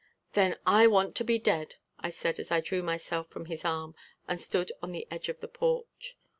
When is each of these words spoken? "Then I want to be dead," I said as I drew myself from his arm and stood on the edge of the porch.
"Then 0.33 0.57
I 0.65 0.87
want 0.87 1.13
to 1.17 1.23
be 1.23 1.37
dead," 1.37 1.75
I 1.99 2.09
said 2.09 2.39
as 2.39 2.49
I 2.51 2.59
drew 2.59 2.81
myself 2.81 3.29
from 3.29 3.45
his 3.45 3.63
arm 3.63 3.93
and 4.27 4.41
stood 4.41 4.71
on 4.81 4.93
the 4.93 5.07
edge 5.11 5.29
of 5.29 5.41
the 5.41 5.47
porch. 5.47 6.17